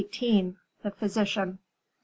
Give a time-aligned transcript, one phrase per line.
[0.81, 1.47] The Physician.
[1.59, 1.59] M.